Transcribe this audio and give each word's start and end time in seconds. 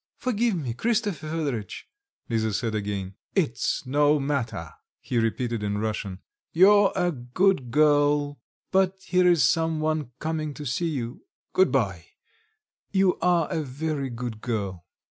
"Forgive 0.17 0.55
me, 0.55 0.73
Christopher 0.73 1.27
Fedoritch," 1.29 1.85
Lisa 2.27 2.51
said 2.53 2.73
again. 2.73 3.13
"It's 3.35 3.85
no 3.85 4.19
matter," 4.19 4.71
he 4.99 5.19
repeated 5.19 5.61
in 5.61 5.77
Russian, 5.77 6.21
"you're 6.51 6.91
a 6.95 7.11
good 7.11 7.69
girl... 7.69 8.41
but 8.71 8.95
here 9.05 9.27
is 9.27 9.43
some 9.43 9.79
one 9.79 10.09
coming 10.17 10.55
to 10.55 10.65
see 10.65 10.89
you. 10.89 11.27
Goodbye. 11.53 12.05
You 12.89 13.19
are 13.19 13.47
a 13.51 13.61
very 13.61 14.09
good 14.09 14.41
girl." 14.41 14.87